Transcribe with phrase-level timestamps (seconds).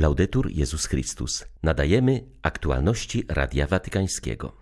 [0.00, 1.44] Laudetur Jezus Chrystus.
[1.62, 4.52] Nadajemy aktualności Radia Watykańskiego.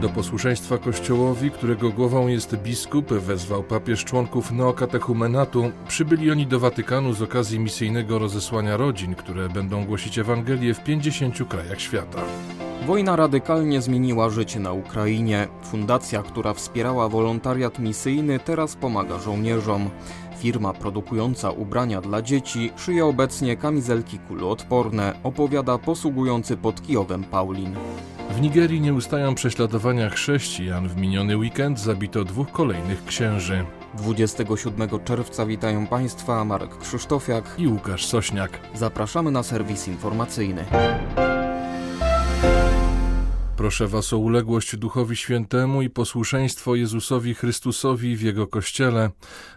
[0.00, 5.72] Do posłuszeństwa Kościołowi, którego głową jest biskup, wezwał papież członków neokatechumenatu.
[5.88, 11.48] Przybyli oni do Watykanu z okazji misyjnego rozesłania rodzin, które będą głosić Ewangelię w 50
[11.48, 12.22] krajach świata.
[12.86, 15.48] Wojna radykalnie zmieniła życie na Ukrainie.
[15.62, 19.90] Fundacja, która wspierała wolontariat misyjny, teraz pomaga żołnierzom.
[20.38, 27.74] Firma produkująca ubrania dla dzieci szyje obecnie kamizelki kuloodporne, opowiada posługujący pod Kijowem Paulin.
[28.30, 30.88] W Nigerii nie ustają prześladowania chrześcijan.
[30.88, 33.64] W miniony weekend zabito dwóch kolejnych księży.
[33.94, 38.60] 27 czerwca witają Państwa Marek Krzysztofiak i Łukasz Sośniak.
[38.74, 40.64] Zapraszamy na serwis informacyjny.
[43.66, 49.10] Proszę Was o uległość Duchowi Świętemu i posłuszeństwo Jezusowi Chrystusowi w Jego Kościele.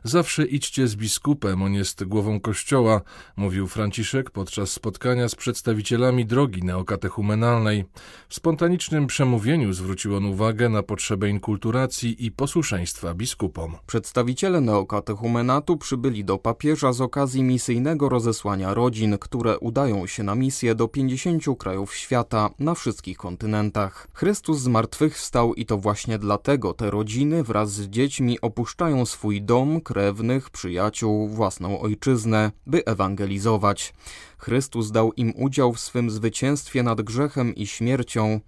[0.04, 3.02] Zawsze idźcie z biskupem, on jest głową Kościoła,
[3.38, 7.86] mówił Franciszek podczas spotkania z przedstawicielami drogi neokatechumenalnej.
[8.30, 13.76] W spontanicznym przemówieniu zwrócił on uwagę na potrzebę inkulturacji i posłuszeństwa biskupom.
[13.88, 20.76] Przedstawiciele neokatechumenatu przybyli do papieża z okazji misyjnego rozesłania rodzin, które udają się na misję
[20.76, 23.99] do 50 krajów świata na wszystkich kontynentach.
[24.14, 30.50] Chrystus zmartwychwstał i to właśnie dlatego te rodziny wraz z dziećmi opuszczają swój dom, krewnych,
[30.50, 33.94] przyjaciół, własną ojczyznę, by ewangelizować.
[34.38, 38.40] Chrystus dał im udział w swym zwycięstwie nad grzechem i śmiercią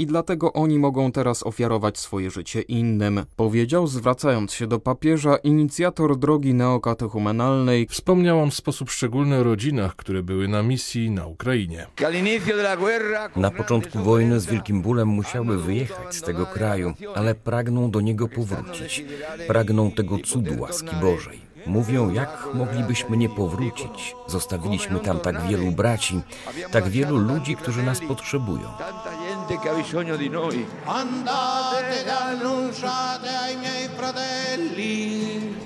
[0.00, 6.18] i dlatego oni mogą teraz ofiarować swoje życie innym, powiedział zwracając się do papieża inicjator
[6.18, 7.86] drogi neokatechumenalnej.
[7.90, 11.86] Wspomniał on w sposób szczególny o rodzinach, które były na misji na Ukrainie.
[13.36, 18.28] Na początku wojny z wielkim bólem musiały wyjechać z tego kraju, ale pragną do niego
[18.28, 19.04] powrócić.
[19.46, 21.50] Pragną tego cudu łaski Bożej.
[21.66, 24.16] Mówią, jak moglibyśmy nie powrócić.
[24.26, 26.20] Zostawiliśmy tam tak wielu braci,
[26.70, 28.68] tak wielu ludzi, którzy nas potrzebują.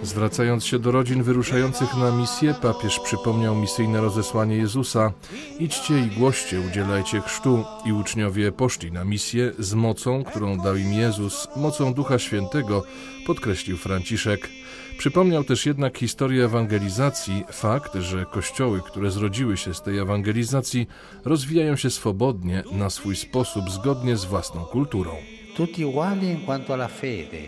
[0.02, 5.12] Zwracając się do rodzin wyruszających na misję, papież przypomniał misyjne rozesłanie Jezusa.
[5.58, 7.64] Idźcie i głoście, udzielajcie chrztu.
[7.84, 12.82] I uczniowie poszli na misję z mocą, którą dał im Jezus, mocą Ducha Świętego,
[13.26, 14.48] podkreślił Franciszek.
[14.98, 20.86] Przypomniał też jednak historię ewangelizacji, fakt, że kościoły, które zrodziły się z tej ewangelizacji,
[21.24, 25.16] rozwijają się swobodnie, na swój sposób, zgodnie z własną kulturą.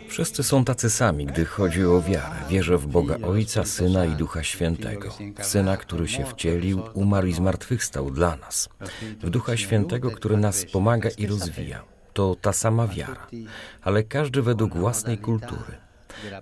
[0.09, 2.37] Wszyscy są tacy sami, gdy chodzi o wiarę.
[2.51, 5.15] Wierzę w Boga Ojca, Syna i Ducha Świętego.
[5.39, 8.69] W Syna, który się wcielił, umarł i zmartwychwstał dla nas.
[9.21, 11.83] W Ducha Świętego, który nas pomaga i rozwija.
[12.13, 13.27] To ta sama wiara,
[13.83, 15.86] ale każdy według własnej kultury.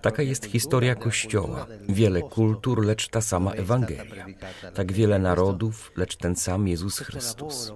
[0.02, 1.66] Taka jest historia Kościoła.
[1.88, 4.26] Wiele kultur, lecz ta sama Ewangelia.
[4.74, 7.72] Tak wiele narodów, lecz ten sam Jezus Chrystus.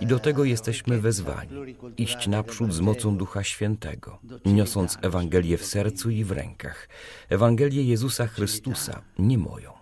[0.00, 1.76] I do tego jesteśmy wezwani.
[1.96, 6.88] Iść naprzód z mocą Ducha Świętego, niosąc Ewangelię w sercu i w rękach.
[7.28, 9.72] Ewangelię Jezusa Chrystusa, nie moją.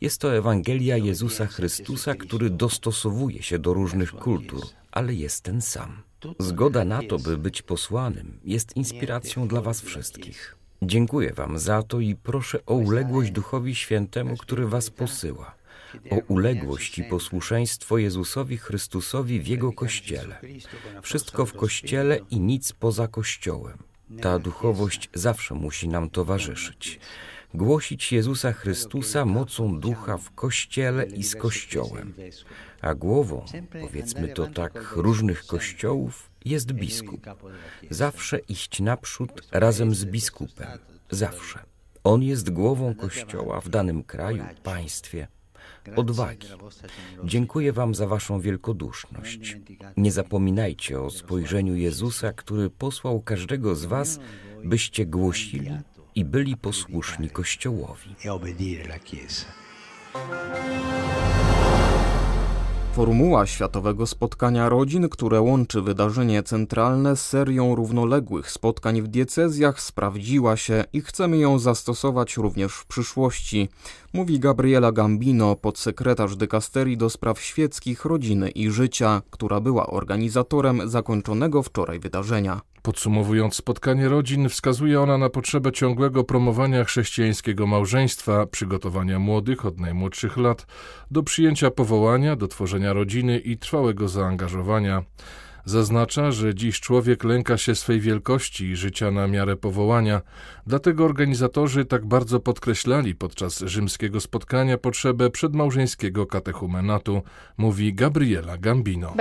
[0.00, 4.60] Jest to Ewangelia Jezusa Chrystusa, który dostosowuje się do różnych kultur,
[4.90, 6.02] ale jest ten sam.
[6.38, 10.59] Zgoda na to, by być posłanym, jest inspiracją dla Was wszystkich.
[10.82, 15.54] Dziękuję Wam za to i proszę o uległość Duchowi Świętemu, który Was posyła,
[16.10, 20.40] o uległość i posłuszeństwo Jezusowi Chrystusowi w Jego Kościele.
[21.02, 23.78] Wszystko w Kościele i nic poza Kościołem.
[24.20, 27.00] Ta duchowość zawsze musi nam towarzyszyć.
[27.54, 32.14] Głosić Jezusa Chrystusa mocą ducha w Kościele i z Kościołem.
[32.80, 33.44] A głową,
[33.80, 37.26] powiedzmy to tak, różnych kościołów jest biskup.
[37.90, 40.78] Zawsze iść naprzód razem z biskupem.
[41.10, 41.58] Zawsze.
[42.04, 45.28] On jest głową Kościoła w danym kraju, państwie.
[45.96, 46.48] Odwagi.
[47.24, 49.56] Dziękuję Wam za Waszą wielkoduszność.
[49.96, 54.20] Nie zapominajcie o spojrzeniu Jezusa, który posłał każdego z Was,
[54.64, 55.70] byście głosili
[56.14, 58.14] i byli posłuszni Kościołowi.
[62.92, 70.56] Formuła Światowego Spotkania Rodzin, które łączy wydarzenie centralne z serią równoległych spotkań w diecezjach, sprawdziła
[70.56, 73.68] się i chcemy ją zastosować również w przyszłości,
[74.12, 81.62] mówi Gabriela Gambino, podsekretarz dykasterii do spraw świeckich, rodziny i życia, która była organizatorem zakończonego
[81.62, 82.60] wczoraj wydarzenia.
[82.82, 90.36] Podsumowując spotkanie rodzin, wskazuje ona na potrzebę ciągłego promowania chrześcijańskiego małżeństwa, przygotowania młodych od najmłodszych
[90.36, 90.66] lat
[91.10, 95.02] do przyjęcia powołania, do tworzenia rodziny i trwałego zaangażowania.
[95.64, 100.22] Zaznacza, że dziś człowiek lęka się swej wielkości i życia na miarę powołania,
[100.66, 107.22] dlatego organizatorzy tak bardzo podkreślali podczas rzymskiego spotkania potrzebę przedmałżeńskiego katechumenatu,
[107.56, 109.14] mówi Gabriela Gambino.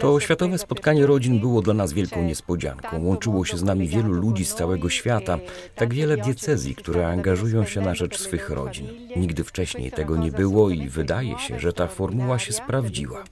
[0.00, 3.04] To światowe spotkanie rodzin było dla nas wielką niespodzianką.
[3.04, 5.38] Łączyło się z nami wielu ludzi z całego świata,
[5.74, 8.86] tak wiele diecezji, które angażują się na rzecz swych rodzin.
[9.16, 13.24] Nigdy wcześniej tego nie było i wydaje się, że ta formuła się sprawdziła,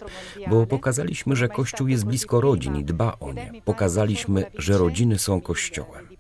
[0.51, 3.53] bo pokazaliśmy, że Kościół jest blisko rodzin i dba o nie.
[3.65, 6.13] Pokazaliśmy, że rodziny są Kościołem.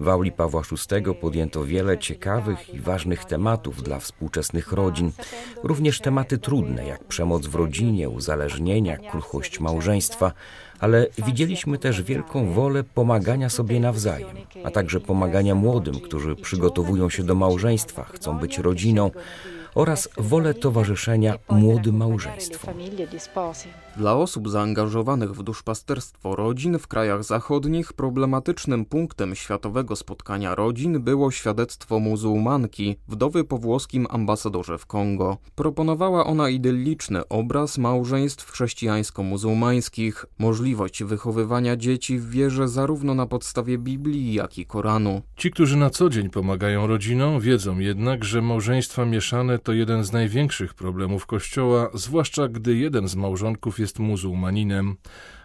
[0.00, 5.12] W auli Pawła VI podjęto wiele ciekawych i ważnych tematów dla współczesnych rodzin,
[5.62, 10.32] również tematy trudne jak przemoc w rodzinie, uzależnienia, kruchość małżeństwa,
[10.80, 17.22] ale widzieliśmy też wielką wolę pomagania sobie nawzajem, a także pomagania młodym, którzy przygotowują się
[17.22, 19.10] do małżeństwa, chcą być rodziną,
[19.74, 22.74] oraz wolę towarzyszenia młodym małżeństwom.
[23.96, 31.30] Dla osób zaangażowanych w duszpasterstwo rodzin w krajach zachodnich problematycznym punktem światowego spotkania rodzin było
[31.30, 35.36] świadectwo muzułmanki, wdowy po włoskim ambasadorze w Kongo.
[35.54, 44.34] Proponowała ona idylliczny obraz małżeństw chrześcijańsko-muzułmańskich, możliwość wychowywania dzieci w wierze zarówno na podstawie Biblii,
[44.34, 45.22] jak i Koranu.
[45.36, 50.12] Ci, którzy na co dzień pomagają rodzinom, wiedzą jednak, że małżeństwa mieszane to jeden z
[50.12, 54.96] największych problemów Kościoła, zwłaszcza gdy jeden z małżonków jest muzułmaninem.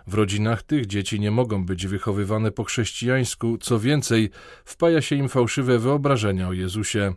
[0.10, 4.30] W rodzinach tych dzieci nie mogą być wychowywane po chrześcijańsku, co więcej,
[4.66, 7.14] wpaja się im fałszywe wyobrażenia o Jezusie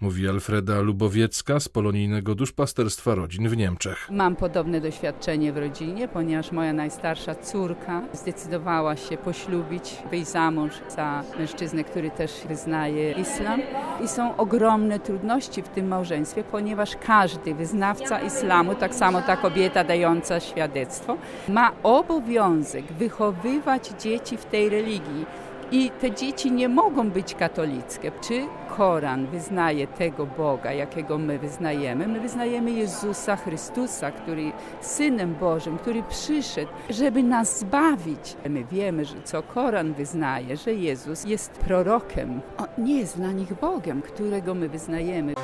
[0.00, 4.08] mówi Alfreda Lubowiecka z Polonijnego Duszpasterstwa Rodzin w Niemczech.
[4.10, 10.72] Mam podobne doświadczenie w rodzinie, ponieważ moja najstarsza córka zdecydowała się poślubić, wyjść za mąż
[10.88, 13.60] za mężczyznę, który też wyznaje islam.
[14.04, 19.84] I są ogromne trudności w tym małżeństwie, ponieważ każdy wyznawca islamu, tak samo ta kobieta
[19.84, 21.16] dająca świadectwo,
[21.48, 22.33] ma obowiązek
[22.98, 25.26] wychowywać dzieci w tej religii.
[25.70, 28.12] I te dzieci nie mogą być katolickie.
[28.20, 28.42] Czy
[28.76, 32.08] Koran wyznaje tego Boga, jakiego my wyznajemy?
[32.08, 38.36] My wyznajemy Jezusa Chrystusa, który Synem Bożym, który przyszedł, żeby nas zbawić.
[38.48, 42.40] My wiemy, że co Koran wyznaje, że Jezus jest prorokiem.
[42.58, 45.34] On nie jest dla nich Bogiem, którego my wyznajemy.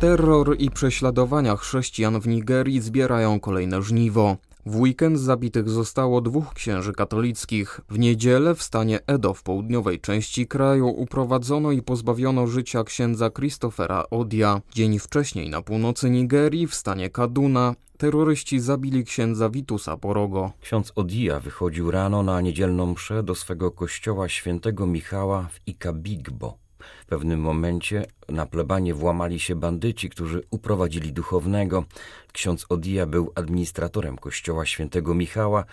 [0.00, 4.36] Terror i prześladowania chrześcijan w Nigerii zbierają kolejne żniwo.
[4.66, 7.80] W weekend zabitych zostało dwóch księży katolickich.
[7.90, 14.04] W niedzielę w stanie Edo w południowej części kraju uprowadzono i pozbawiono życia księdza Christophera
[14.10, 14.60] Odia.
[14.72, 20.52] Dzień wcześniej na północy Nigerii w stanie Kaduna terroryści zabili księdza Witusa Porogo.
[20.60, 26.63] Ksiądz Odia wychodził rano na niedzielną mszę do swego kościoła świętego Michała w Ikabigbo.
[27.04, 31.84] W pewnym momencie na plebanie włamali się bandyci, którzy uprowadzili duchownego.
[32.32, 35.64] Ksiądz Odia był administratorem kościoła świętego Michała,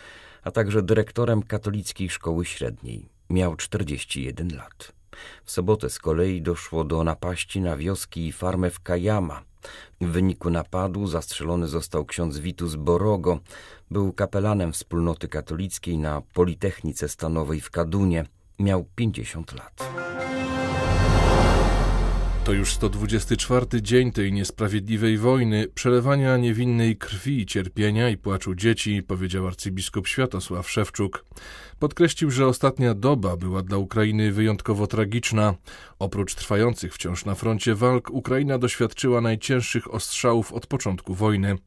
[0.43, 3.09] a także dyrektorem katolickiej szkoły średniej.
[3.29, 4.91] Miał 41 lat.
[5.43, 9.43] W sobotę z kolei doszło do napaści na wioski i farmę w Kajama.
[10.01, 13.39] W wyniku napadu zastrzelony został ksiądz Witus Borogo.
[13.91, 18.25] Był kapelanem wspólnoty katolickiej na Politechnice Stanowej w Kadunie.
[18.59, 19.91] Miał 50 lat.
[22.51, 29.47] To już 124 dzień tej niesprawiedliwej wojny, przelewania niewinnej krwi, cierpienia i płaczu dzieci, powiedział
[29.47, 31.25] arcybiskup Światosław Szewczuk.
[31.81, 35.53] Podkreślił, że ostatnia doba była dla Ukrainy wyjątkowo tragiczna.
[35.99, 41.57] Oprócz trwających wciąż na froncie walk, Ukraina doświadczyła najcięższych ostrzałów od początku wojny.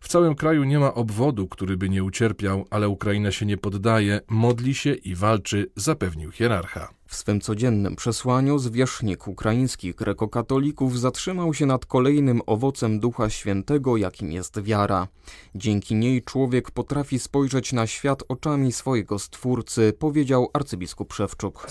[0.00, 4.20] W całym kraju nie ma obwodu, który by nie ucierpiał, ale Ukraina się nie poddaje,
[4.28, 6.94] modli się i walczy, zapewnił hierarcha.
[7.12, 14.32] W swym codziennym przesłaniu zwierzchnik ukraińskich grekokatolików zatrzymał się nad kolejnym owocem Ducha Świętego, jakim
[14.32, 15.08] jest wiara.
[15.54, 19.61] Dzięki niej człowiek potrafi spojrzeć na świat oczami swojego Stwórcy,
[19.98, 21.66] powiedział arcybiskup Szewczuk.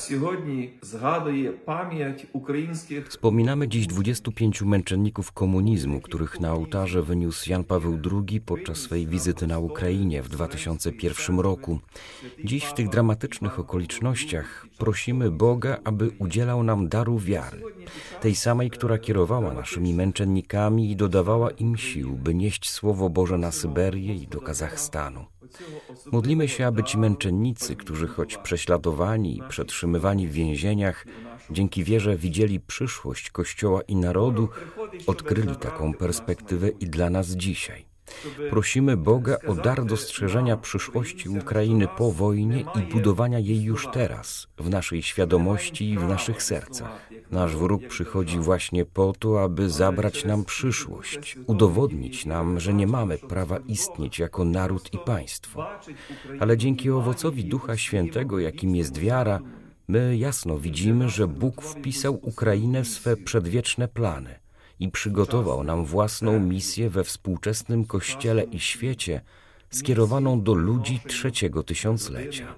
[3.10, 9.48] Wspominamy dziś 25 męczenników komunizmu, których na ołtarze wyniósł Jan Paweł II podczas swej wizyty
[9.48, 11.80] na Ukrainie w 2001 roku.
[12.44, 17.62] Dziś w tych dramatycznych okolicznościach prosimy Boga, aby udzielał nam daru wiary,
[18.22, 23.52] tej samej, która kierowała naszymi męczennikami i dodawała im sił, by nieść Słowo Boże na
[23.52, 25.31] Syberię i do Kazachstanu.
[26.12, 31.06] Modlimy się, aby ci męczennicy, którzy choć prześladowani i przetrzymywani w więzieniach,
[31.52, 34.50] dzięki wierze widzieli przyszłość Kościoła i narodu,
[35.08, 37.91] odkryli taką perspektywę i dla nas dzisiaj.
[38.50, 44.70] Prosimy Boga o dar dostrzeżenia przyszłości Ukrainy po wojnie i budowania jej już teraz, w
[44.70, 47.10] naszej świadomości i w naszych sercach.
[47.32, 53.18] Nasz wróg przychodzi właśnie po to, aby zabrać nam przyszłość, udowodnić nam, że nie mamy
[53.18, 55.66] prawa istnieć jako naród i państwo.
[56.40, 59.40] Ale dzięki owocowi Ducha Świętego, jakim jest wiara,
[59.88, 64.41] my jasno widzimy, że Bóg wpisał Ukrainę w swe przedwieczne plany
[64.82, 69.22] i przygotował nam własną misję we współczesnym Kościele i świecie,
[69.70, 72.56] skierowaną do ludzi trzeciego tysiąclecia.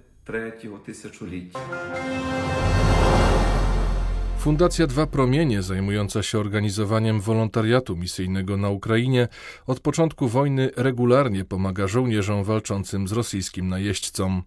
[4.44, 9.27] Fundacja Dwa Promienie, zajmująca się organizowaniem wolontariatu misyjnego na Ukrainie,
[9.68, 14.44] od początku wojny regularnie pomaga żołnierzom walczącym z rosyjskim najeźdźcom.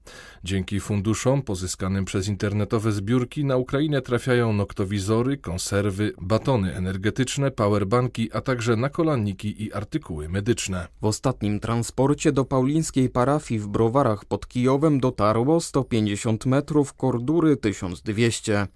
[0.47, 8.41] Dzięki funduszom pozyskanym przez internetowe zbiórki na Ukrainę trafiają noktowizory, konserwy, batony energetyczne, powerbanki, a
[8.41, 10.87] także nakolanniki i artykuły medyczne.
[11.03, 18.67] W ostatnim transporcie do paulińskiej parafii w Browarach pod Kijowem dotarło 150 metrów kordury 1200.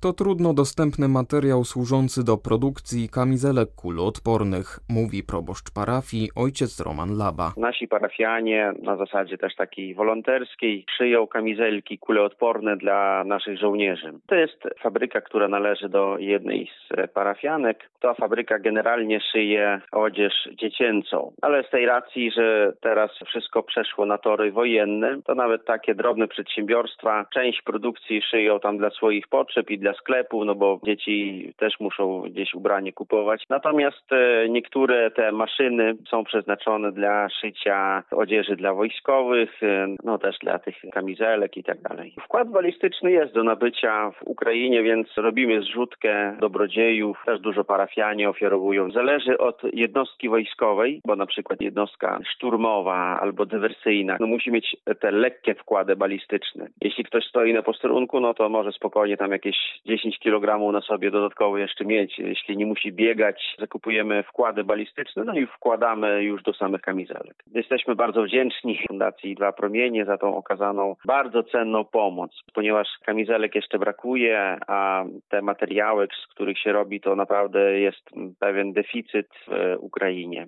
[0.00, 7.52] To trudno dostępny materiał służący do produkcji kamizelek kuloodpornych, mówi proboszcz parafii ojciec Roman Laba.
[7.56, 10.84] Nasi parafianie na zasadzie też takiej wolonterskiej
[11.20, 14.12] szyją kamizelki kuleodporne dla naszych żołnierzy.
[14.26, 17.90] To jest fabryka, która należy do jednej z parafianek.
[18.00, 24.18] Ta fabryka generalnie szyje odzież dziecięcą, ale z tej racji, że teraz wszystko przeszło na
[24.18, 29.78] tory wojenne, to nawet takie drobne przedsiębiorstwa część produkcji szyją tam dla swoich potrzeb i
[29.78, 33.44] dla sklepu, no bo dzieci też muszą gdzieś ubranie kupować.
[33.48, 40.38] Natomiast e, niektóre te maszyny są przeznaczone dla szycia odzieży dla wojskowych, e, no też
[40.38, 42.14] dla tych kamizelek i tak dalej.
[42.24, 47.22] Wkład balistyczny jest do nabycia w Ukrainie, więc robimy zrzutkę dobrodziejów.
[47.26, 48.90] Też dużo parafianie ofiarowują.
[48.90, 55.10] Zależy od jednostki wojskowej, bo na przykład jednostka szturmowa albo dywersyjna, no musi mieć te
[55.10, 56.68] lekkie wkłady balistyczne.
[56.80, 61.10] Jeśli ktoś stoi na posterunku, no to może spokojnie tam jakieś 10 kg na sobie
[61.10, 62.18] dodatkowo jeszcze mieć.
[62.18, 67.34] Jeśli nie musi biegać, zakupujemy wkłady balistyczne, no i wkładamy już do samych kamizelek.
[67.54, 73.78] Jesteśmy bardzo wdzięczni Fundacji Dwa Promienie za tą okazaną bardzo cenną pomoc, ponieważ kamizelek jeszcze
[73.78, 80.46] brakuje, a te materiały, z których się robi, to naprawdę jest pewien deficyt w Ukrainie.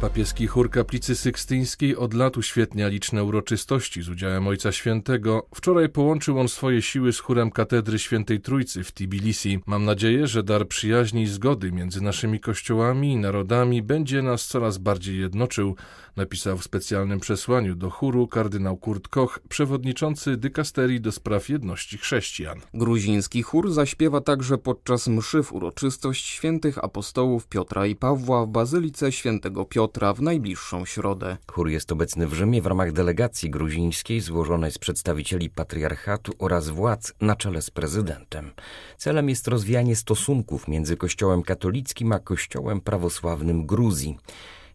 [0.00, 5.46] Papieski chór kaplicy sykstyńskiej od lat uświetnia liczne uroczystości z udziałem Ojca Świętego.
[5.54, 9.60] Wczoraj połączył on swoje siły z chórem katedry Świętej Trójcy w Tbilisi.
[9.66, 14.78] Mam nadzieję, że dar przyjaźni i zgody między naszymi kościołami i narodami będzie nas coraz
[14.78, 15.76] bardziej jednoczył,
[16.16, 22.60] napisał w specjalnym przesłaniu do chóru kardynał Kurt Koch, przewodniczący dykasterii do spraw jedności chrześcijan.
[22.74, 29.12] Gruziński chór zaśpiewa także podczas mszy w uroczystość świętych apostołów Piotra i Pawła w Bazylice
[29.12, 31.36] Świętego Piotra w najbliższą środę.
[31.52, 37.14] Chór jest obecny w Rzymie w ramach delegacji gruzińskiej złożonej z przedstawicieli patriarchatu oraz władz
[37.20, 38.50] na czele z prezydentem.
[38.96, 44.18] Celem jest rozwijanie stosunków między Kościołem katolickim a Kościołem prawosławnym Gruzji.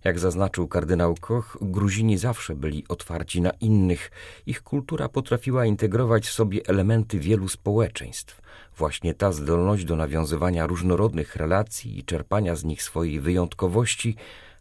[0.04, 4.12] Jak zaznaczył kardynał Koch, Gruzini zawsze byli otwarci na innych.
[4.46, 8.42] Ich kultura potrafiła integrować w sobie elementy wielu społeczeństw.
[8.78, 14.16] Właśnie ta zdolność do nawiązywania różnorodnych relacji i czerpania z nich swojej wyjątkowości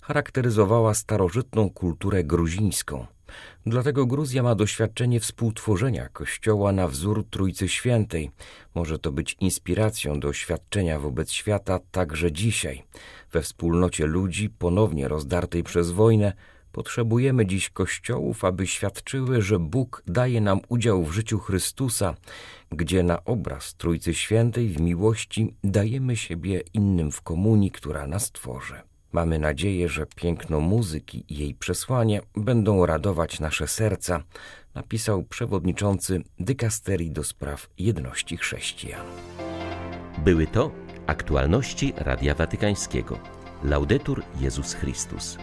[0.07, 3.07] charakteryzowała starożytną kulturę gruzińską.
[3.67, 8.31] Dlatego Gruzja ma doświadczenie współtworzenia Kościoła na wzór Trójcy Świętej.
[8.75, 12.85] Może to być inspiracją do świadczenia wobec świata także dzisiaj.
[13.33, 16.33] We wspólnocie ludzi, ponownie rozdartej przez wojnę,
[16.73, 22.15] potrzebujemy dziś kościołów, aby świadczyły, że Bóg daje nam udział w życiu Chrystusa,
[22.71, 28.94] gdzie na obraz Trójcy Świętej w miłości dajemy siebie innym w komunii, która nas tworzy.
[29.15, 34.23] Mamy nadzieję, że piękno muzyki i jej przesłanie będą radować nasze serca,
[34.75, 39.07] napisał przewodniczący dykasterii do spraw jedności chrześcijan.
[40.19, 40.71] Były to
[41.07, 43.19] aktualności Radia Watykańskiego.
[43.65, 45.39] Laudetur Jezus Chrystus.